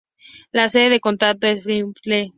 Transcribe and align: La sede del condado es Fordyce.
La 0.51 0.67
sede 0.67 0.89
del 0.89 0.99
condado 0.99 1.47
es 1.47 1.61
Fordyce. 1.61 2.29